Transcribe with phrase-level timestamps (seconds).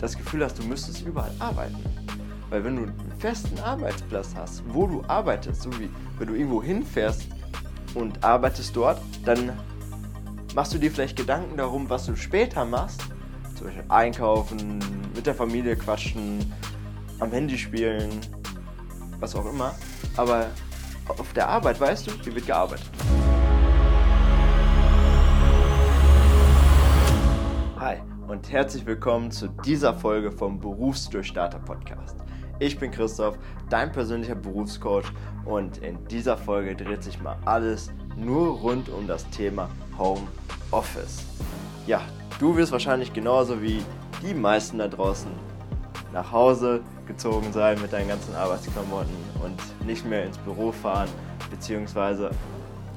[0.00, 1.76] das Gefühl hast, du müsstest überall arbeiten.
[2.50, 6.62] Weil wenn du einen festen Arbeitsplatz hast, wo du arbeitest, so wie wenn du irgendwo
[6.62, 7.26] hinfährst
[7.94, 9.52] und arbeitest dort, dann
[10.54, 13.02] machst du dir vielleicht Gedanken darum, was du später machst.
[13.56, 14.78] Zum Beispiel einkaufen,
[15.14, 16.52] mit der Familie quatschen,
[17.18, 18.10] am Handy spielen,
[19.18, 19.74] was auch immer.
[20.16, 20.46] Aber
[21.08, 22.90] auf der Arbeit weißt du, hier wird gearbeitet.
[28.36, 32.18] Und herzlich willkommen zu dieser Folge vom Berufsdurchstarter Podcast.
[32.58, 33.38] Ich bin Christoph,
[33.70, 35.06] dein persönlicher Berufscoach
[35.46, 40.20] und in dieser Folge dreht sich mal alles nur rund um das Thema Home
[40.70, 41.24] Office.
[41.86, 42.02] Ja,
[42.38, 43.82] du wirst wahrscheinlich genauso wie
[44.22, 45.30] die meisten da draußen
[46.12, 51.08] nach Hause gezogen sein mit deinen ganzen Arbeitsklamotten und nicht mehr ins Büro fahren,
[51.50, 52.28] beziehungsweise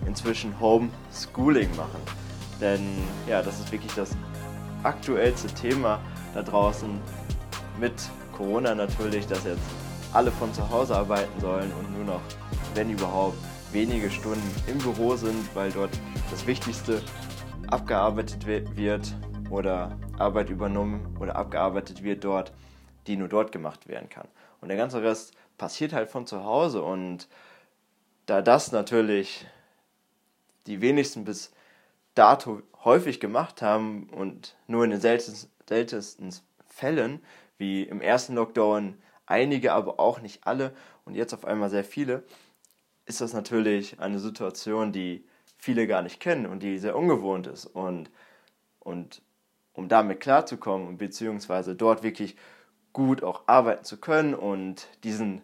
[0.05, 2.01] inzwischen Homeschooling machen.
[2.59, 2.81] Denn
[3.25, 4.09] ja, das ist wirklich das
[4.83, 5.99] aktuellste Thema
[6.33, 6.99] da draußen
[7.79, 7.93] mit
[8.35, 9.61] Corona natürlich, dass jetzt
[10.13, 12.21] alle von zu Hause arbeiten sollen und nur noch,
[12.73, 13.37] wenn überhaupt,
[13.71, 15.91] wenige Stunden im Büro sind, weil dort
[16.31, 17.01] das Wichtigste
[17.67, 19.13] abgearbeitet wird
[19.51, 22.51] oder Arbeit übernommen oder abgearbeitet wird dort,
[23.05, 24.27] die nur dort gemacht werden kann.
[24.61, 27.27] Und der ganze Rest passiert halt von zu Hause und
[28.25, 29.45] da das natürlich
[30.67, 31.51] die wenigsten bis
[32.15, 36.33] dato häufig gemacht haben und nur in den seltensten,
[36.65, 37.21] Fällen,
[37.57, 42.23] wie im ersten Lockdown einige, aber auch nicht alle und jetzt auf einmal sehr viele,
[43.05, 45.25] ist das natürlich eine Situation, die
[45.57, 47.65] viele gar nicht kennen und die sehr ungewohnt ist.
[47.65, 48.09] Und,
[48.79, 49.21] und
[49.73, 52.37] um damit klarzukommen, beziehungsweise dort wirklich
[52.93, 55.41] gut auch arbeiten zu können und diesen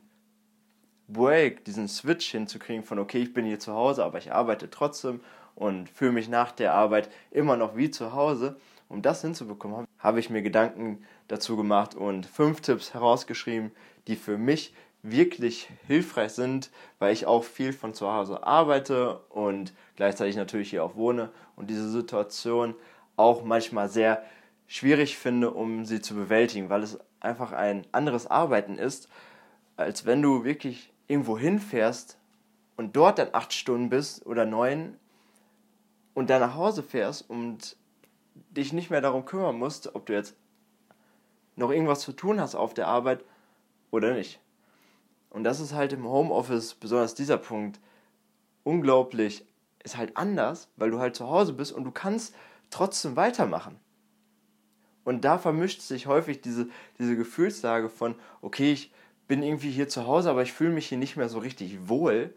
[1.07, 5.21] Break, diesen Switch hinzukriegen von, okay, ich bin hier zu Hause, aber ich arbeite trotzdem
[5.55, 8.57] und fühle mich nach der Arbeit immer noch wie zu Hause.
[8.87, 13.71] Um das hinzubekommen, habe ich mir Gedanken dazu gemacht und fünf Tipps herausgeschrieben,
[14.07, 19.73] die für mich wirklich hilfreich sind, weil ich auch viel von zu Hause arbeite und
[19.95, 22.75] gleichzeitig natürlich hier auch wohne und diese Situation
[23.15, 24.23] auch manchmal sehr
[24.67, 29.09] schwierig finde, um sie zu bewältigen, weil es einfach ein anderes Arbeiten ist,
[29.77, 32.17] als wenn du wirklich irgendwo hinfährst
[32.77, 34.97] und dort dann acht Stunden bist oder neun
[36.15, 37.77] und dann nach Hause fährst und
[38.33, 40.35] dich nicht mehr darum kümmern musst, ob du jetzt
[41.55, 43.23] noch irgendwas zu tun hast auf der Arbeit
[43.91, 44.39] oder nicht.
[45.29, 47.79] Und das ist halt im Homeoffice, besonders dieser Punkt,
[48.63, 49.45] unglaublich,
[49.83, 52.33] ist halt anders, weil du halt zu Hause bist und du kannst
[52.71, 53.79] trotzdem weitermachen.
[55.03, 58.91] Und da vermischt sich häufig diese, diese Gefühlslage von, okay, ich
[59.27, 62.33] bin irgendwie hier zu Hause, aber ich fühle mich hier nicht mehr so richtig wohl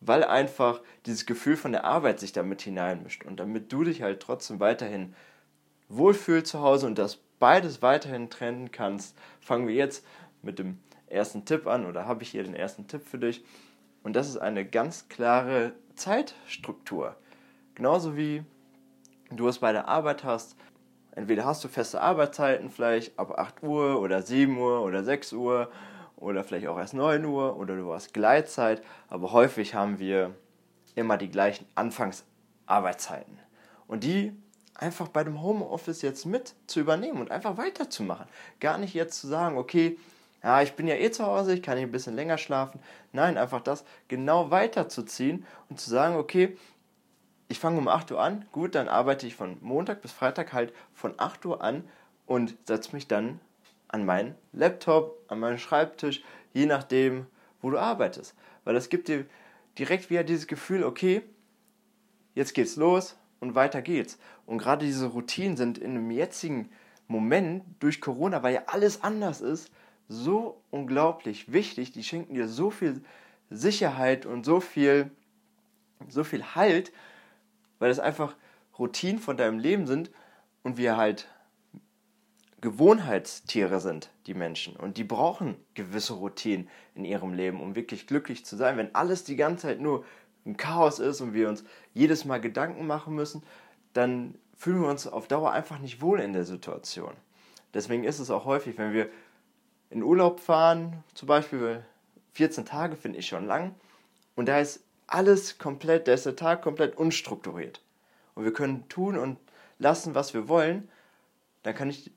[0.00, 3.24] weil einfach dieses Gefühl von der Arbeit sich damit hineinmischt.
[3.24, 5.14] Und damit du dich halt trotzdem weiterhin
[5.88, 10.04] wohlfühlst zu Hause und das beides weiterhin trennen kannst, fangen wir jetzt
[10.42, 10.78] mit dem
[11.08, 13.44] ersten Tipp an oder habe ich hier den ersten Tipp für dich.
[14.02, 17.16] Und das ist eine ganz klare Zeitstruktur.
[17.74, 18.42] Genauso wie
[19.30, 20.56] du es bei der Arbeit hast.
[21.12, 25.70] Entweder hast du feste Arbeitszeiten vielleicht ab 8 Uhr oder 7 Uhr oder 6 Uhr
[26.20, 30.34] oder vielleicht auch erst 9 Uhr oder du hast Gleitzeit, aber häufig haben wir
[30.94, 33.38] immer die gleichen Anfangsarbeitszeiten.
[33.86, 34.32] Und die
[34.74, 38.26] einfach bei dem Homeoffice jetzt mit zu übernehmen und einfach weiterzumachen.
[38.60, 39.98] Gar nicht jetzt zu sagen, okay,
[40.42, 42.80] ja, ich bin ja eh zu Hause, ich kann hier ein bisschen länger schlafen.
[43.12, 46.56] Nein, einfach das genau weiterzuziehen und zu sagen, okay,
[47.48, 50.72] ich fange um 8 Uhr an, gut, dann arbeite ich von Montag bis Freitag halt
[50.94, 51.84] von 8 Uhr an
[52.26, 53.40] und setze mich dann
[53.92, 57.26] an meinen Laptop, an meinen Schreibtisch, je nachdem,
[57.60, 58.34] wo du arbeitest.
[58.64, 59.26] Weil das gibt dir
[59.78, 61.22] direkt wieder dieses Gefühl, okay,
[62.34, 64.18] jetzt geht's los und weiter geht's.
[64.46, 66.70] Und gerade diese Routinen sind in einem jetzigen
[67.08, 69.70] Moment durch Corona, weil ja alles anders ist,
[70.08, 71.92] so unglaublich wichtig.
[71.92, 73.02] Die schenken dir so viel
[73.50, 75.10] Sicherheit und so viel,
[76.08, 76.92] so viel Halt,
[77.78, 78.36] weil es einfach
[78.78, 80.10] Routinen von deinem Leben sind
[80.62, 81.28] und wir halt
[82.60, 84.76] Gewohnheitstiere sind, die Menschen.
[84.76, 88.76] Und die brauchen gewisse Routinen in ihrem Leben, um wirklich glücklich zu sein.
[88.76, 90.04] Wenn alles die ganze Zeit nur
[90.44, 91.64] ein Chaos ist und wir uns
[91.94, 93.42] jedes Mal Gedanken machen müssen,
[93.92, 97.12] dann fühlen wir uns auf Dauer einfach nicht wohl in der Situation.
[97.72, 99.08] Deswegen ist es auch häufig, wenn wir
[99.90, 101.84] in Urlaub fahren, zum Beispiel
[102.32, 103.74] 14 Tage finde ich schon lang,
[104.36, 107.82] und da ist alles komplett, da ist der Tag komplett unstrukturiert.
[108.34, 109.38] Und wir können tun und
[109.78, 110.88] lassen, was wir wollen,
[111.62, 112.10] dann kann ich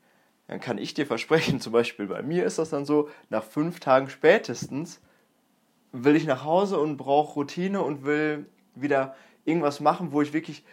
[0.48, 3.80] dann kann ich dir versprechen, zum Beispiel bei mir ist das dann so, nach fünf
[3.80, 5.02] Tagen spätestens
[5.92, 10.64] will ich nach Hause und brauche Routine und will wieder irgendwas machen, wo ich wirklich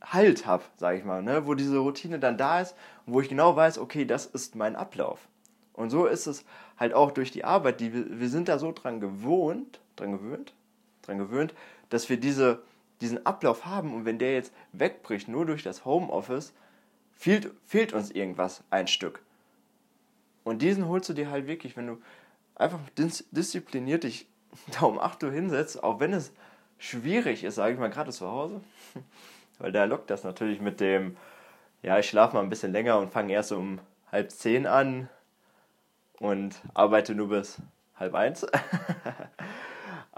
[0.00, 1.46] Halt habe, sage ich mal, ne?
[1.46, 4.76] wo diese Routine dann da ist und wo ich genau weiß, okay, das ist mein
[4.76, 5.28] Ablauf.
[5.72, 6.44] Und so ist es
[6.76, 10.54] halt auch durch die Arbeit, die wir, wir sind da so dran gewohnt, dran gewöhnt,
[11.02, 11.52] dran gewöhnt,
[11.88, 12.62] dass wir diese,
[13.00, 16.54] diesen Ablauf haben und wenn der jetzt wegbricht, nur durch das Homeoffice,
[17.18, 19.20] fehlt, fehlt uns irgendwas, ein Stück.
[20.44, 21.98] Und diesen holst du dir halt wirklich, wenn du
[22.54, 24.26] einfach dis diszipliniert dich
[24.72, 26.32] da um 8 Uhr hinsetzt, auch wenn es
[26.78, 28.62] schwierig ist, sage ich mal, gerade zu Hause,
[29.58, 31.16] weil da lockt das natürlich mit dem,
[31.82, 33.80] ja, ich schlafe mal ein bisschen länger und fange erst um
[34.10, 35.08] halb zehn an
[36.18, 37.58] und arbeite nur bis
[37.96, 38.46] halb eins.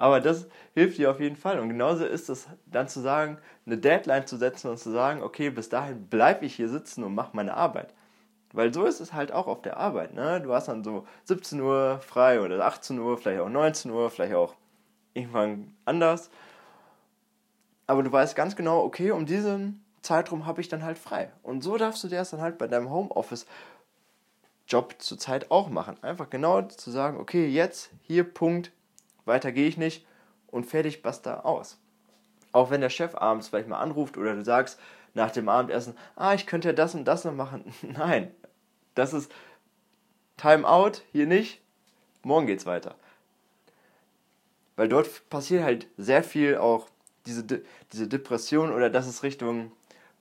[0.01, 1.61] Aber das hilft dir auf jeden Fall.
[1.61, 3.37] Und genauso ist es dann zu sagen,
[3.67, 7.15] eine Deadline zu setzen und zu sagen, okay, bis dahin bleibe ich hier sitzen und
[7.15, 7.93] mache meine Arbeit.
[8.55, 10.15] Weil so ist es halt auch auf der Arbeit.
[10.15, 10.41] Ne?
[10.41, 14.33] Du hast dann so 17 Uhr frei oder 18 Uhr, vielleicht auch 19 Uhr, vielleicht
[14.33, 14.55] auch
[15.13, 16.31] irgendwann anders.
[17.87, 21.31] Aber du weißt ganz genau, okay, um diesen Zeitraum habe ich dann halt frei.
[21.43, 26.03] Und so darfst du das dann halt bei deinem Homeoffice-Job zurzeit auch machen.
[26.03, 28.73] Einfach genau zu sagen, okay, jetzt, hier, Punkt,
[29.31, 30.07] weiter gehe ich nicht
[30.49, 31.79] und fertig, basta aus.
[32.53, 34.79] Auch wenn der Chef abends vielleicht mal anruft oder du sagst
[35.15, 37.65] nach dem Abendessen, ah, ich könnte ja das und das noch machen.
[37.83, 38.31] Nein,
[38.95, 39.33] das ist
[40.37, 41.61] Time out, hier nicht,
[42.23, 42.95] morgen geht's weiter.
[44.77, 46.89] Weil dort passiert halt sehr viel auch
[47.27, 47.45] diese,
[47.93, 49.73] diese Depression oder dass es Richtung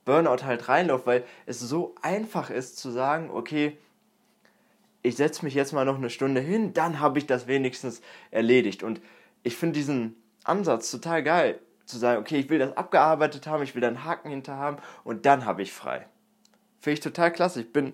[0.05, 3.77] Burnout halt reinläuft, weil es so einfach ist zu sagen, okay,
[5.01, 8.01] ich setze mich jetzt mal noch eine Stunde hin, dann habe ich das wenigstens
[8.31, 8.83] erledigt.
[8.83, 9.01] Und
[9.43, 13.73] ich finde diesen Ansatz total geil, zu sagen, okay, ich will das abgearbeitet haben, ich
[13.75, 16.05] will da einen Haken hinter haben und dann habe ich frei.
[16.81, 17.61] Finde ich total klasse.
[17.61, 17.93] Ich bin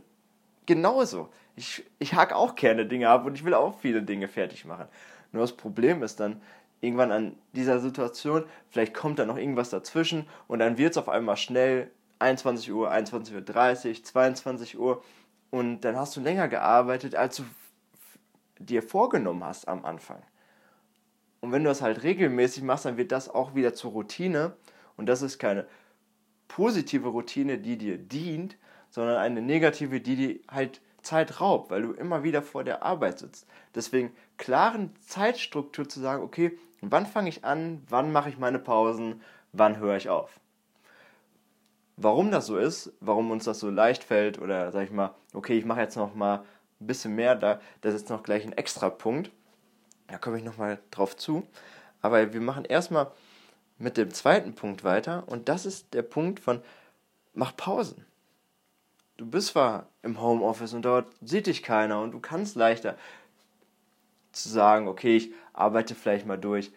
[0.66, 1.30] genauso.
[1.56, 4.88] Ich, ich hake auch gerne Dinge ab und ich will auch viele Dinge fertig machen.
[5.32, 6.42] Nur das Problem ist dann,
[6.82, 11.10] irgendwann an dieser Situation, vielleicht kommt da noch irgendwas dazwischen und dann wird es auf
[11.10, 15.04] einmal schnell 21 Uhr, 21.30 Uhr, 22 Uhr
[15.56, 17.44] und dann hast du länger gearbeitet, als du
[18.60, 20.22] dir vorgenommen hast am Anfang.
[21.40, 24.58] Und wenn du das halt regelmäßig machst, dann wird das auch wieder zur Routine
[24.98, 25.66] und das ist keine
[26.50, 28.58] positive Routine, die dir dient,
[28.90, 33.20] sondern eine negative, die dir halt Zeit raubt, weil du immer wieder vor der Arbeit
[33.20, 33.48] sitzt.
[33.76, 39.22] Deswegen klaren Zeitstruktur zu sagen, okay, wann fange ich an, wann mache ich meine Pausen,
[39.54, 40.38] wann höre ich auf.
[41.98, 45.58] Warum das so ist, warum uns das so leicht fällt oder sag ich mal, okay,
[45.58, 46.44] ich mache jetzt noch mal
[46.82, 49.32] ein bisschen mehr, da, das ist noch gleich ein extra Punkt.
[50.08, 51.48] Da komme ich noch mal drauf zu.
[52.02, 53.12] Aber wir machen erstmal
[53.78, 56.62] mit dem zweiten Punkt weiter und das ist der Punkt von
[57.34, 58.06] mach Pausen
[59.18, 62.98] du bist zwar im Homeoffice und dort sieht dich keiner und du kannst leichter
[64.32, 66.72] zu sagen, okay, ich arbeite vielleicht mal durch.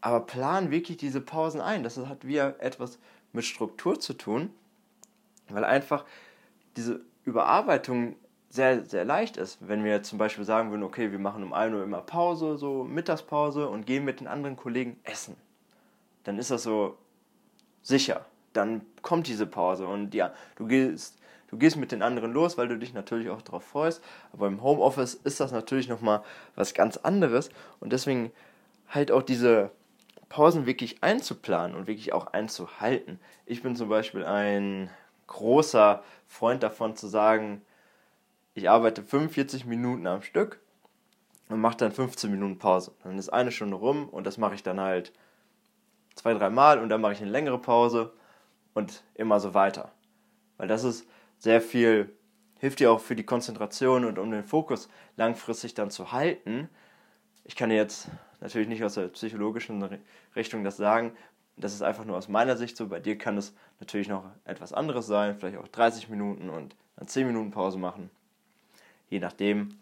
[0.00, 1.82] Aber plan wirklich diese Pausen ein.
[1.82, 2.98] Das hat wieder etwas
[3.32, 4.50] mit Struktur zu tun,
[5.48, 6.04] weil einfach
[6.76, 8.16] diese Überarbeitung
[8.50, 9.58] sehr, sehr leicht ist.
[9.60, 12.84] Wenn wir zum Beispiel sagen würden, okay, wir machen um 1 Uhr immer Pause, so
[12.84, 15.36] Mittagspause und gehen mit den anderen Kollegen essen,
[16.24, 16.96] dann ist das so
[17.82, 22.58] sicher dann kommt diese Pause und ja, du gehst, du gehst mit den anderen los,
[22.58, 24.02] weil du dich natürlich auch darauf freust.
[24.32, 26.22] Aber im Homeoffice ist das natürlich nochmal
[26.54, 28.32] was ganz anderes und deswegen
[28.88, 29.70] halt auch diese
[30.28, 33.18] Pausen wirklich einzuplanen und wirklich auch einzuhalten.
[33.46, 34.90] Ich bin zum Beispiel ein
[35.26, 37.62] großer Freund davon zu sagen,
[38.54, 40.60] ich arbeite 45 Minuten am Stück
[41.48, 42.92] und mache dann 15 Minuten Pause.
[43.04, 45.12] Dann ist eine Stunde rum und das mache ich dann halt
[46.14, 48.12] zwei, drei Mal und dann mache ich eine längere Pause
[48.74, 49.92] und immer so weiter.
[50.56, 51.06] Weil das ist
[51.38, 52.12] sehr viel,
[52.58, 56.68] hilft dir auch für die Konzentration und um den Fokus langfristig dann zu halten.
[57.44, 58.08] Ich kann jetzt
[58.40, 59.82] natürlich nicht aus der psychologischen
[60.34, 61.12] Richtung das sagen,
[61.56, 62.86] das ist einfach nur aus meiner Sicht so.
[62.86, 67.08] Bei dir kann es natürlich noch etwas anderes sein, vielleicht auch 30 Minuten und dann
[67.08, 68.10] 10 Minuten Pause machen.
[69.10, 69.76] Je nachdem,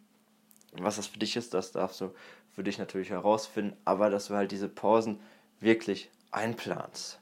[0.72, 2.14] was das für dich ist, das darfst du
[2.52, 5.20] für dich natürlich herausfinden, aber dass du halt diese Pausen
[5.60, 7.20] wirklich einplanst.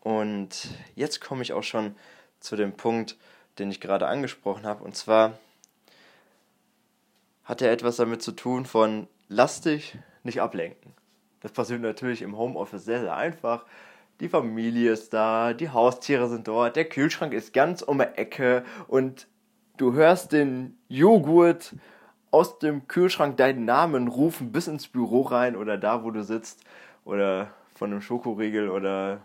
[0.00, 1.96] Und jetzt komme ich auch schon
[2.40, 3.16] zu dem Punkt,
[3.58, 4.84] den ich gerade angesprochen habe.
[4.84, 5.38] Und zwar
[7.44, 10.92] hat er etwas damit zu tun von lass dich nicht ablenken.
[11.40, 13.64] Das passiert natürlich im Homeoffice sehr, sehr einfach.
[14.20, 18.64] Die Familie ist da, die Haustiere sind dort, der Kühlschrank ist ganz um die Ecke
[18.88, 19.28] und
[19.76, 21.74] du hörst den Joghurt
[22.30, 26.64] aus dem Kühlschrank deinen Namen rufen bis ins Büro rein oder da, wo du sitzt
[27.04, 29.20] oder von einem Schokoriegel oder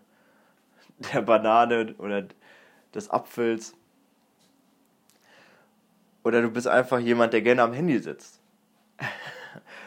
[1.14, 2.26] der Banane oder
[2.94, 3.74] des Apfels.
[6.24, 8.41] Oder du bist einfach jemand, der gerne am Handy sitzt.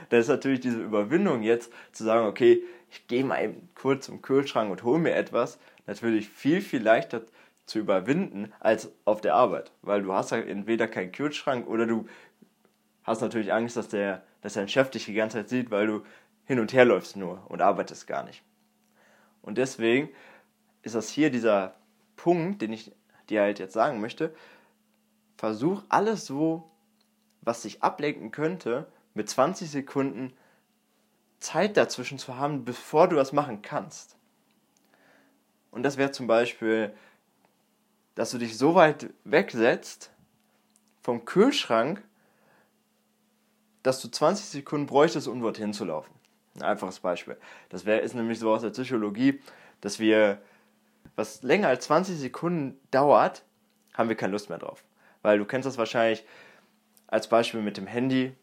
[0.08, 4.23] Da ist natürlich diese Überwindung jetzt zu sagen, okay, ich gehe mal eben kurz zum
[4.23, 5.58] Kühlschrank und hole mir etwas.
[5.87, 7.23] natürlich viel, viel leichter
[7.66, 9.73] zu überwinden als auf der Arbeit.
[9.82, 12.06] Weil du hast ja entweder keinen Kühlschrank oder du
[13.02, 16.02] hast natürlich Angst, dass, der, dass dein Chef dich die ganze Zeit sieht, weil du
[16.44, 18.42] hin und her läufst nur und arbeitest gar nicht.
[19.42, 20.08] Und deswegen
[20.82, 21.75] ist das hier dieser
[22.16, 22.92] Punkt, den ich
[23.28, 24.34] dir halt jetzt sagen möchte.
[25.37, 26.70] Versuch alles so,
[27.42, 30.33] was dich ablenken könnte, mit 20 Sekunden
[31.38, 34.16] Zeit dazwischen zu haben, bevor du das machen kannst.
[35.71, 36.94] Und das wäre zum Beispiel,
[38.14, 40.11] dass du dich so weit wegsetzt
[41.02, 42.02] vom Kühlschrank,
[43.83, 46.12] dass du 20 Sekunden bräuchtest, um dorthin zu laufen.
[46.56, 47.37] Ein einfaches Beispiel.
[47.68, 49.40] Das wär, ist nämlich so aus der Psychologie,
[49.80, 50.40] dass wir,
[51.16, 53.44] was länger als 20 Sekunden dauert,
[53.92, 54.85] haben wir keine Lust mehr drauf.
[55.23, 56.25] Weil du kennst das wahrscheinlich
[57.09, 58.35] als Beispiel mit dem Handy,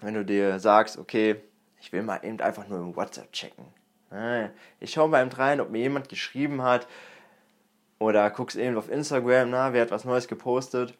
[0.00, 1.36] wenn du dir sagst, okay,
[1.80, 3.64] ich will mal eben einfach nur im WhatsApp checken.
[4.80, 6.86] Ich schaue mal eben rein, ob mir jemand geschrieben hat
[7.98, 10.94] oder guckst eben auf Instagram, na, wer hat was Neues gepostet,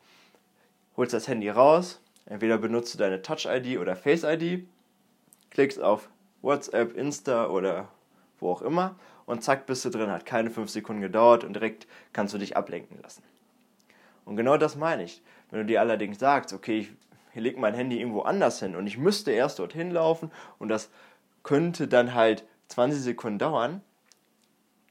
[0.97, 4.67] holst das Handy raus, entweder benutzt du deine Touch-ID oder Face-ID,
[5.51, 6.09] klickst auf
[6.43, 7.89] WhatsApp, Insta oder
[8.39, 10.11] wo auch immer und zack, bist du drin.
[10.11, 13.23] Hat keine 5 Sekunden gedauert und direkt kannst du dich ablenken lassen.
[14.25, 15.23] Und genau das meine ich.
[15.51, 16.93] Wenn du dir allerdings sagst, okay, ich
[17.35, 20.91] lege mein Handy irgendwo anders hin und ich müsste erst dorthin laufen und das
[21.43, 23.83] könnte dann halt 20 Sekunden dauern,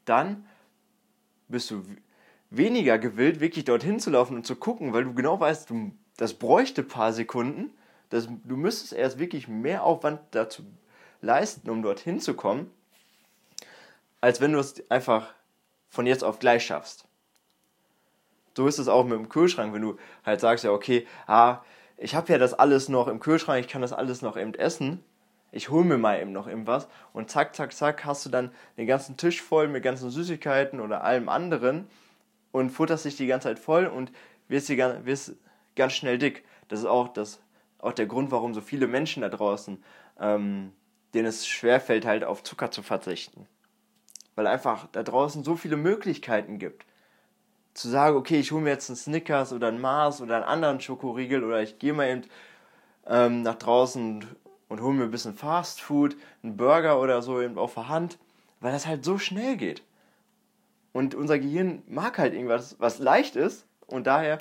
[0.06, 0.46] dann
[1.48, 1.84] bist du
[2.50, 6.34] weniger gewillt, wirklich dorthin zu laufen und zu gucken, weil du genau weißt, du, das
[6.34, 7.72] bräuchte ein paar Sekunden.
[8.10, 10.64] Das, du müsstest erst wirklich mehr Aufwand dazu
[11.22, 12.72] leisten, um dorthin zu kommen,
[14.22, 15.34] als wenn du es einfach
[15.90, 17.06] von jetzt auf gleich schaffst.
[18.56, 21.62] So ist es auch mit dem Kühlschrank, wenn du halt sagst, ja, okay, ah,
[22.00, 25.04] ich habe ja das alles noch im Kühlschrank, ich kann das alles noch eben essen,
[25.52, 28.88] ich hole mir mal eben noch irgendwas und zack, zack, zack, hast du dann den
[28.88, 31.88] ganzen Tisch voll mit ganzen Süßigkeiten oder allem anderen
[32.52, 34.12] und futterst dich die ganze Zeit voll und
[34.48, 35.34] wirst, die, wirst
[35.76, 36.44] ganz schnell dick.
[36.68, 37.40] Das ist auch, das,
[37.80, 39.84] auch der Grund, warum so viele Menschen da draußen
[40.20, 40.74] ähm,
[41.14, 43.48] denen es schwerfällt, halt auf Zucker zu verzichten.
[44.36, 46.86] Weil einfach da draußen so viele Möglichkeiten gibt.
[47.74, 50.82] Zu sagen, okay, ich hole mir jetzt einen Snickers oder einen Mars oder einen anderen
[50.82, 52.24] Schokoriegel oder ich gehe mal eben
[53.08, 54.26] ähm, nach draußen
[54.68, 58.18] und, hole mir ein bisschen Fast Food, einen Burger oder so eben auf der Hand,
[58.60, 59.84] weil das halt so schnell geht.
[60.94, 64.40] Und unser Gehirn mag halt irgendwas, was leicht ist und daher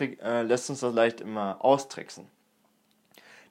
[0.00, 2.26] äh, lässt uns das leicht immer austricksen.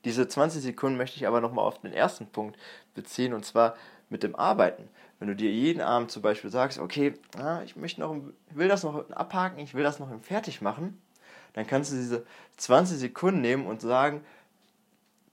[0.06, 2.58] Diese 20 Sekunden möchte ich aber nochmal auf den ersten Punkt
[2.94, 3.76] beziehen und zwar
[4.14, 4.88] mit dem Arbeiten.
[5.20, 7.16] Wenn du dir jeden Abend zum Beispiel sagst, okay,
[7.66, 8.16] ich möchte noch,
[8.52, 11.02] will das noch abhaken, ich will das noch fertig machen,
[11.54, 12.26] dann kannst du diese
[12.58, 14.24] 20 Sekunden nehmen und sagen,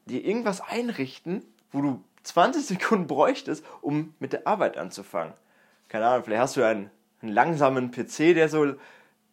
[0.07, 5.35] dir irgendwas einrichten, wo du 20 Sekunden bräuchtest, um mit der Arbeit anzufangen.
[5.89, 8.75] Keine Ahnung, vielleicht hast du einen, einen langsamen PC, der so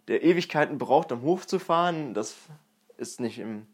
[0.10, 2.14] der Ewigkeiten braucht, um hochzufahren.
[2.14, 2.36] Das
[2.98, 3.66] ist nicht im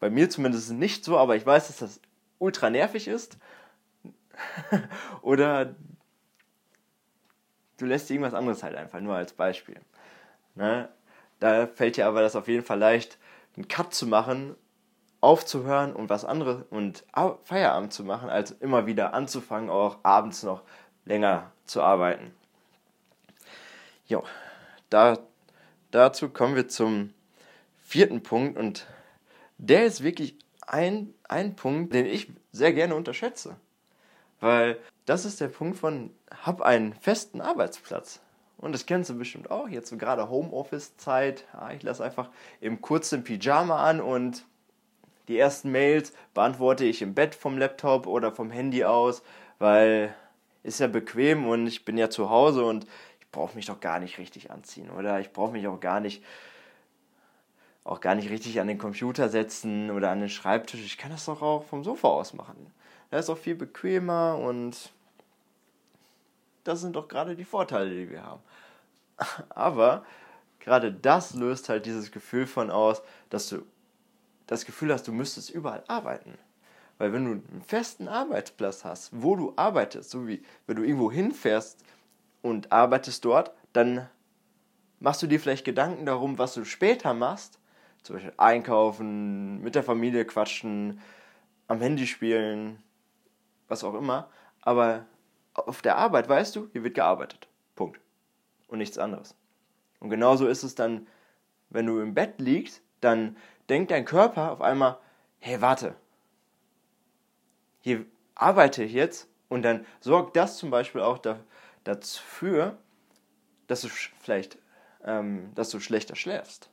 [0.00, 2.00] bei mir zumindest nicht so, aber ich weiß, dass das
[2.38, 3.36] ultra nervig ist.
[5.22, 5.74] Oder
[7.78, 9.80] du lässt irgendwas anderes halt einfach, nur als Beispiel.
[10.54, 10.88] Ne?
[11.40, 13.18] Da fällt dir aber das auf jeden Fall leicht,
[13.56, 14.54] einen Cut zu machen,
[15.20, 17.04] aufzuhören und was anderes und
[17.44, 20.62] Feierabend zu machen, als immer wieder anzufangen, auch abends noch
[21.04, 22.32] länger zu arbeiten.
[24.06, 24.24] Jo,
[24.90, 25.18] da,
[25.90, 27.12] dazu kommen wir zum
[27.82, 28.86] vierten Punkt und
[29.58, 33.56] der ist wirklich ein, ein Punkt, den ich sehr gerne unterschätze.
[34.40, 36.10] Weil das ist der Punkt von,
[36.42, 38.20] hab einen festen Arbeitsplatz.
[38.58, 41.44] Und das kennst du bestimmt auch, jetzt so gerade Homeoffice-Zeit.
[41.52, 42.28] Ja, ich lasse einfach
[42.60, 44.44] im kurzen Pyjama an und
[45.28, 49.22] die ersten Mails beantworte ich im Bett vom Laptop oder vom Handy aus,
[49.58, 50.14] weil
[50.62, 52.86] ist ja bequem und ich bin ja zu Hause und
[53.20, 56.24] ich brauche mich doch gar nicht richtig anziehen oder ich brauche mich auch gar nicht
[57.84, 60.84] auch gar nicht richtig an den Computer setzen oder an den Schreibtisch.
[60.84, 62.70] Ich kann das doch auch vom Sofa aus machen.
[63.10, 64.92] Das ist auch viel bequemer und
[66.64, 68.42] das sind doch gerade die Vorteile, die wir haben.
[69.48, 70.04] Aber
[70.60, 73.62] gerade das löst halt dieses Gefühl von aus, dass du
[74.46, 76.38] das Gefühl hast, du müsstest überall arbeiten.
[76.98, 81.12] Weil wenn du einen festen Arbeitsplatz hast, wo du arbeitest, so wie wenn du irgendwo
[81.12, 81.82] hinfährst
[82.42, 84.08] und arbeitest dort, dann
[85.00, 87.58] machst du dir vielleicht Gedanken darum, was du später machst
[88.02, 91.00] zum Beispiel einkaufen, mit der Familie quatschen,
[91.66, 92.82] am Handy spielen,
[93.68, 94.28] was auch immer.
[94.60, 95.06] Aber
[95.54, 97.48] auf der Arbeit, weißt du, hier wird gearbeitet.
[97.74, 98.00] Punkt.
[98.66, 99.34] Und nichts anderes.
[100.00, 101.06] Und genauso ist es dann,
[101.70, 103.36] wenn du im Bett liegst, dann
[103.68, 104.98] denkt dein Körper auf einmal,
[105.40, 105.94] hey, warte,
[107.80, 111.18] hier arbeite ich jetzt und dann sorgt das zum Beispiel auch
[111.84, 112.78] dafür,
[113.66, 114.58] dass du vielleicht,
[115.04, 116.70] ähm, dass du schlechter schläfst.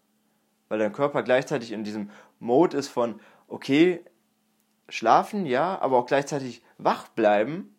[0.68, 2.10] Weil dein Körper gleichzeitig in diesem
[2.40, 4.04] Mode ist von, okay,
[4.90, 7.76] schlafen, ja, aber auch gleichzeitig wach bleiben,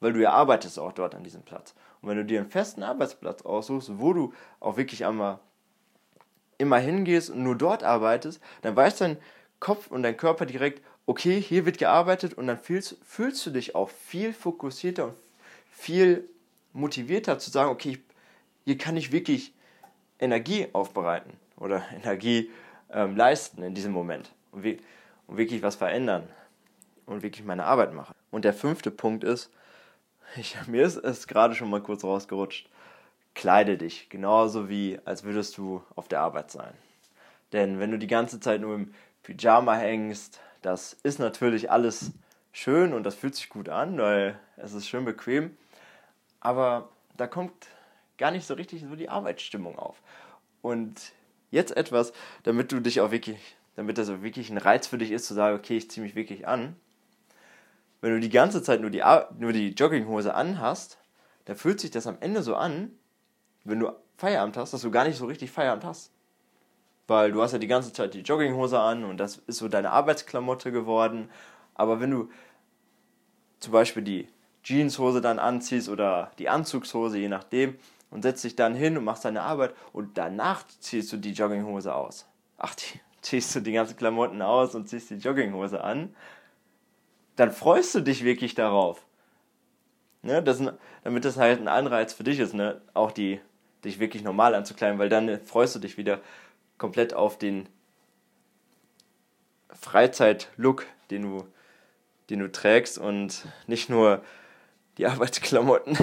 [0.00, 1.74] weil du ja arbeitest auch dort an diesem Platz.
[2.00, 5.38] Und wenn du dir einen festen Arbeitsplatz aussuchst, wo du auch wirklich einmal
[6.58, 9.18] immer hingehst und nur dort arbeitest, dann weiß dein
[9.60, 13.74] Kopf und dein Körper direkt, okay, hier wird gearbeitet und dann fühlst, fühlst du dich
[13.74, 15.14] auch viel fokussierter und
[15.70, 16.28] viel
[16.72, 17.98] motivierter zu sagen, okay,
[18.64, 19.54] hier kann ich wirklich
[20.18, 22.50] Energie aufbereiten oder Energie
[22.90, 24.64] ähm, leisten in diesem Moment und,
[25.26, 26.28] und wirklich was verändern
[27.06, 28.14] und wirklich meine Arbeit machen.
[28.30, 29.50] Und der fünfte Punkt ist,
[30.36, 32.68] ich, mir ist es gerade schon mal kurz rausgerutscht,
[33.34, 36.72] kleide dich genauso wie als würdest du auf der Arbeit sein.
[37.52, 42.12] Denn wenn du die ganze Zeit nur im Pyjama hängst, das ist natürlich alles
[42.52, 45.56] schön und das fühlt sich gut an, weil es ist schön bequem,
[46.40, 47.52] aber da kommt
[48.18, 50.00] gar nicht so richtig so die Arbeitsstimmung auf.
[50.62, 51.12] Und
[51.50, 55.10] jetzt etwas, damit du dich auch wirklich, damit das auch wirklich ein Reiz für dich
[55.10, 56.76] ist, zu sagen, okay, ich ziehe mich wirklich an.
[58.00, 59.02] Wenn du die ganze Zeit nur die,
[59.38, 60.98] nur die Jogginghose anhast,
[61.46, 62.90] dann fühlt sich das am Ende so an,
[63.64, 66.10] wenn du Feierabend hast, dass du gar nicht so richtig Feierabend hast.
[67.06, 69.90] Weil du hast ja die ganze Zeit die Jogginghose an und das ist so deine
[69.90, 71.30] Arbeitsklamotte geworden.
[71.74, 72.30] Aber wenn du
[73.60, 74.28] zum Beispiel die
[74.62, 77.76] Jeanshose dann anziehst oder die Anzugshose, je nachdem,
[78.10, 81.94] und setzt dich dann hin und machst deine Arbeit und danach ziehst du die Jogginghose
[81.94, 82.26] aus.
[82.58, 86.14] Ach, die, ziehst du die ganzen Klamotten aus und ziehst die Jogginghose an,
[87.36, 89.04] dann freust du dich wirklich darauf.
[90.22, 90.62] Ne, das,
[91.04, 93.40] damit das halt ein Anreiz für dich ist, ne, auch die,
[93.84, 96.20] dich wirklich normal anzukleiden, weil dann freust du dich wieder
[96.78, 97.68] komplett auf den
[99.70, 101.46] Freizeit-Look, den du,
[102.30, 104.22] den du trägst und nicht nur
[104.98, 105.96] die Arbeitsklamotten.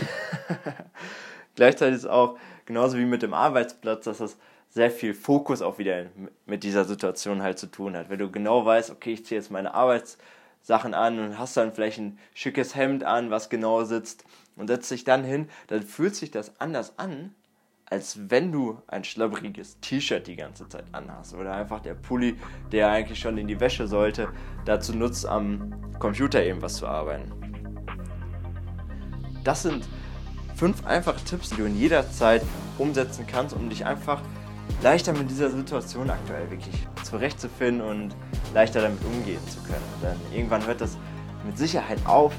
[1.56, 4.38] Gleichzeitig ist auch genauso wie mit dem Arbeitsplatz, dass das
[4.70, 6.06] sehr viel Fokus auch wieder
[6.46, 8.10] mit dieser Situation halt zu tun hat.
[8.10, 9.74] Wenn du genau weißt, okay, ich ziehe jetzt meine
[10.63, 14.23] Arbeitssachen an und hast dann vielleicht ein schickes Hemd an, was genau sitzt
[14.56, 17.36] und setzt dich dann hin, dann fühlt sich das anders an,
[17.89, 22.38] als wenn du ein schlabbriges T-Shirt die ganze Zeit anhast oder einfach der Pulli,
[22.71, 24.30] der eigentlich schon in die Wäsche sollte,
[24.65, 27.32] dazu nutzt, am Computer eben was zu arbeiten.
[29.43, 29.86] Das sind
[30.56, 32.41] fünf einfache Tipps, die du in jeder Zeit
[32.78, 34.21] umsetzen kannst, um dich einfach
[34.82, 38.15] leichter mit dieser Situation aktuell wirklich zurechtzufinden und
[38.54, 39.84] leichter damit umgehen zu können.
[40.02, 40.97] Denn irgendwann hört das
[41.45, 42.34] mit Sicherheit auf,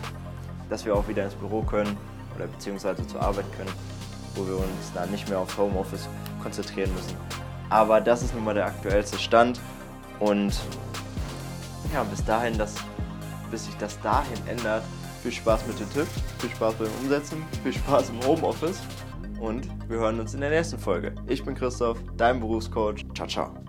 [0.69, 1.97] dass wir auch wieder ins Büro können
[2.37, 3.73] oder beziehungsweise zur Arbeit können,
[4.35, 6.09] wo wir uns dann nicht mehr aufs Homeoffice
[6.43, 7.17] konzentrieren müssen.
[7.71, 9.61] Aber das ist nun mal der aktuellste Stand
[10.21, 10.55] und
[11.93, 12.75] ja, bis dahin, dass,
[13.51, 14.83] bis sich das dahin ändert,
[15.23, 18.81] viel Spaß mit den Tipps, viel Spaß beim Umsetzen, viel Spaß im Homeoffice
[19.45, 21.15] und wir hören uns in der nächsten Folge.
[21.27, 23.05] Ich bin Christoph, dein Berufscoach.
[23.15, 23.64] Ciao, ciao.